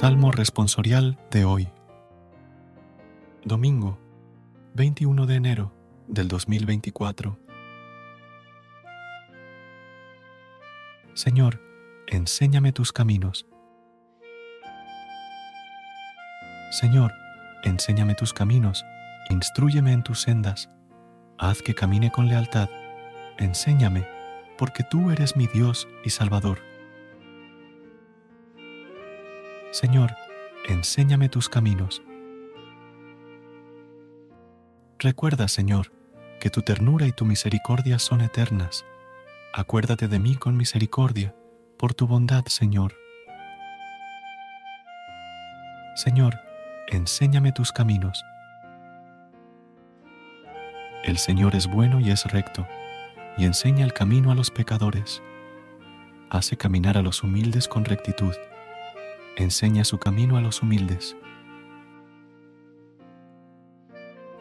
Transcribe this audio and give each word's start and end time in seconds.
Salmo 0.00 0.30
responsorial 0.30 1.18
de 1.32 1.44
hoy. 1.44 1.68
Domingo, 3.44 3.98
21 4.74 5.26
de 5.26 5.34
enero 5.34 5.74
del 6.06 6.28
2024. 6.28 7.36
Señor, 11.14 11.60
enséñame 12.06 12.70
tus 12.70 12.92
caminos. 12.92 13.48
Señor, 16.70 17.12
enséñame 17.64 18.14
tus 18.14 18.32
caminos, 18.32 18.84
instruyeme 19.30 19.92
en 19.92 20.04
tus 20.04 20.22
sendas, 20.22 20.70
haz 21.38 21.60
que 21.60 21.74
camine 21.74 22.12
con 22.12 22.28
lealtad, 22.28 22.68
enséñame, 23.36 24.06
porque 24.56 24.84
tú 24.84 25.10
eres 25.10 25.34
mi 25.34 25.48
Dios 25.48 25.88
y 26.04 26.10
Salvador. 26.10 26.67
Señor, 29.70 30.16
enséñame 30.66 31.28
tus 31.28 31.50
caminos. 31.50 32.02
Recuerda, 34.98 35.46
Señor, 35.46 35.92
que 36.40 36.48
tu 36.48 36.62
ternura 36.62 37.06
y 37.06 37.12
tu 37.12 37.26
misericordia 37.26 37.98
son 37.98 38.22
eternas. 38.22 38.86
Acuérdate 39.52 40.08
de 40.08 40.18
mí 40.18 40.36
con 40.36 40.56
misericordia, 40.56 41.34
por 41.76 41.92
tu 41.92 42.06
bondad, 42.06 42.46
Señor. 42.46 42.94
Señor, 45.96 46.40
enséñame 46.88 47.52
tus 47.52 47.70
caminos. 47.70 48.24
El 51.04 51.18
Señor 51.18 51.54
es 51.54 51.66
bueno 51.66 52.00
y 52.00 52.10
es 52.10 52.24
recto, 52.24 52.66
y 53.36 53.44
enseña 53.44 53.84
el 53.84 53.92
camino 53.92 54.32
a 54.32 54.34
los 54.34 54.50
pecadores. 54.50 55.22
Hace 56.30 56.56
caminar 56.56 56.96
a 56.96 57.02
los 57.02 57.22
humildes 57.22 57.68
con 57.68 57.84
rectitud 57.84 58.34
enseña 59.38 59.84
su 59.84 59.98
camino 59.98 60.36
a 60.36 60.40
los 60.40 60.62
humildes. 60.62 61.16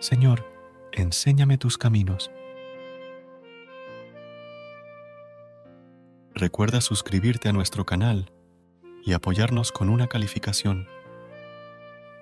Señor, 0.00 0.44
enséñame 0.92 1.58
tus 1.58 1.78
caminos. 1.78 2.30
Recuerda 6.34 6.80
suscribirte 6.80 7.48
a 7.48 7.52
nuestro 7.52 7.84
canal 7.84 8.32
y 9.04 9.12
apoyarnos 9.12 9.72
con 9.72 9.90
una 9.90 10.08
calificación. 10.08 10.88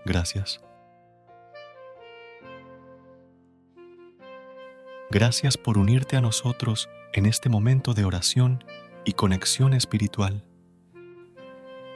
Gracias. 0.05 0.61
Gracias 5.11 5.57
por 5.57 5.79
unirte 5.79 6.17
a 6.17 6.21
nosotros 6.21 6.91
en 7.15 7.25
este 7.25 7.49
momento 7.49 7.95
de 7.95 8.05
oración 8.05 8.63
y 9.07 9.13
conexión 9.13 9.73
espiritual. 9.73 10.45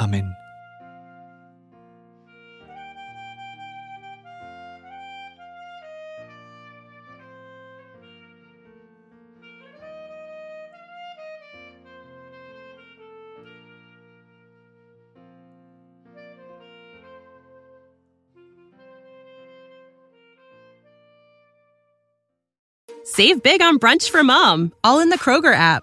Amén. 0.00 0.34
Save 23.04 23.42
big 23.42 23.60
on 23.60 23.78
brunch 23.78 24.08
for 24.08 24.24
mom, 24.24 24.72
all 24.82 25.00
in 25.00 25.10
the 25.10 25.18
Kroger 25.18 25.52
app. 25.52 25.82